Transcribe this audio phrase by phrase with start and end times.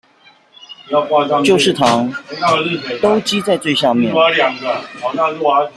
[1.45, 2.11] 就是糖
[3.03, 4.11] 都積在最下面